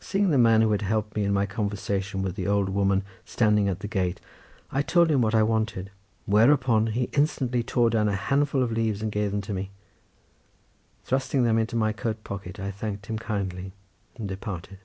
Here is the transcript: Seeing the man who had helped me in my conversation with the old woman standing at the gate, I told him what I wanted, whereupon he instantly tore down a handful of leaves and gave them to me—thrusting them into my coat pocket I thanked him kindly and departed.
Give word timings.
Seeing 0.00 0.30
the 0.30 0.38
man 0.38 0.62
who 0.62 0.70
had 0.70 0.82
helped 0.82 1.16
me 1.16 1.24
in 1.24 1.32
my 1.32 1.44
conversation 1.44 2.22
with 2.22 2.36
the 2.36 2.46
old 2.46 2.68
woman 2.68 3.02
standing 3.24 3.66
at 3.68 3.80
the 3.80 3.88
gate, 3.88 4.20
I 4.70 4.80
told 4.80 5.10
him 5.10 5.20
what 5.22 5.34
I 5.34 5.42
wanted, 5.42 5.90
whereupon 6.24 6.86
he 6.86 7.10
instantly 7.14 7.64
tore 7.64 7.90
down 7.90 8.08
a 8.08 8.14
handful 8.14 8.62
of 8.62 8.70
leaves 8.70 9.02
and 9.02 9.10
gave 9.10 9.32
them 9.32 9.40
to 9.40 9.52
me—thrusting 9.52 11.42
them 11.42 11.58
into 11.58 11.74
my 11.74 11.92
coat 11.92 12.22
pocket 12.22 12.60
I 12.60 12.70
thanked 12.70 13.06
him 13.06 13.18
kindly 13.18 13.72
and 14.14 14.28
departed. 14.28 14.78